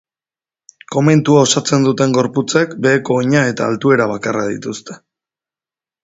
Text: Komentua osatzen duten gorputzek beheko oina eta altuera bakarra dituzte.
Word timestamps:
Komentua 0.93 1.41
osatzen 1.41 1.83
duten 1.87 2.15
gorputzek 2.15 2.73
beheko 2.85 3.17
oina 3.25 3.43
eta 3.51 3.67
altuera 3.73 4.09
bakarra 4.13 4.47
dituzte. 4.53 4.97